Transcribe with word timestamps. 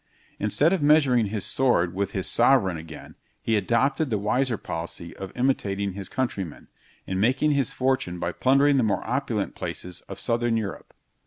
Instead 0.39 0.73
of 0.73 0.81
measuring 0.81 1.27
his 1.27 1.45
sword 1.45 1.93
with 1.93 2.13
his 2.13 2.25
sovereign 2.25 2.75
again, 2.75 3.13
he 3.39 3.55
adopted 3.55 4.09
the 4.09 4.17
wiser 4.17 4.57
policy 4.57 5.15
of 5.17 5.31
imitating 5.37 5.93
his 5.93 6.09
countrymen, 6.09 6.69
in 7.05 7.19
making 7.19 7.51
his 7.51 7.71
fortune 7.71 8.17
by 8.17 8.31
plundering 8.31 8.77
the 8.77 8.83
more 8.83 9.07
opulent 9.07 9.53
places 9.53 10.01
of 10.09 10.19
southern 10.19 10.57
Europe. 10.57 10.95